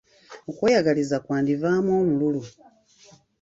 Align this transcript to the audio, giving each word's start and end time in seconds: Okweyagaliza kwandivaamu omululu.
Okweyagaliza 0.49 1.17
kwandivaamu 1.25 1.89
omululu. 2.01 2.43